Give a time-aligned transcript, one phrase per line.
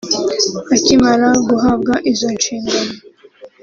[0.75, 2.93] Akimara guhabwa izo nshingano